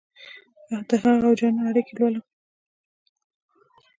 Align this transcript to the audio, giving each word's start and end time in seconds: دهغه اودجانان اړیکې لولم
دهغه 0.89 1.11
اودجانان 1.27 1.65
اړیکې 1.71 1.93
لولم 1.99 2.25